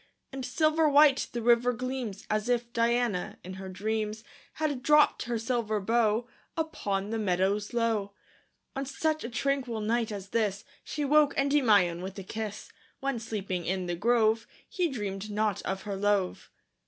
And 0.31 0.43
silver 0.43 0.89
white 0.89 1.27
the 1.31 1.43
river 1.43 1.73
gleams, 1.73 2.25
As 2.27 2.49
if 2.49 2.73
Diana, 2.73 3.37
in 3.43 3.53
her 3.61 3.69
dreams, 3.69 4.23
Had 4.53 4.81
dropt 4.81 5.25
her 5.25 5.37
silver 5.37 5.79
bow 5.79 6.27
Upon 6.57 7.11
the 7.11 7.19
meadows 7.19 7.71
low. 7.71 8.13
On 8.75 8.83
such 8.83 9.23
a 9.23 9.29
tranquil 9.29 9.79
night 9.79 10.11
as 10.11 10.29
this, 10.29 10.65
She 10.83 11.05
woke 11.05 11.37
Endymion 11.37 12.01
with 12.01 12.17
a 12.17 12.23
kiss, 12.23 12.71
When, 12.99 13.19
sleeping 13.19 13.63
in 13.67 13.85
the 13.85 13.95
grove, 13.95 14.47
He 14.67 14.87
dreamed 14.89 15.29
not 15.29 15.61
of 15.61 15.83
her 15.83 15.95
love. 15.95 16.49